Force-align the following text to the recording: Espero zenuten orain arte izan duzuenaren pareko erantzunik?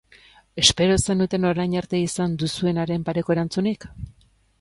Espero 0.61 0.95
zenuten 1.01 1.45
orain 1.49 1.75
arte 1.81 1.99
izan 2.05 2.33
duzuenaren 2.45 3.05
pareko 3.11 3.37
erantzunik? 3.37 3.87